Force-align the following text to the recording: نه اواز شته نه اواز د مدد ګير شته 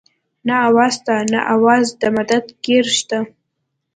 نه 0.47 0.55
اواز 0.67 0.93
شته 0.97 1.15
نه 1.33 1.39
اواز 1.55 1.85
د 2.01 2.03
مدد 2.15 2.45
ګير 2.65 2.85
شته 2.99 3.19